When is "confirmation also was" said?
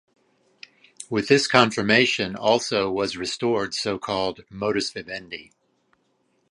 1.45-3.15